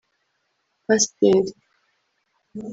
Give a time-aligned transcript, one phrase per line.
[0.85, 1.51] Pasiteri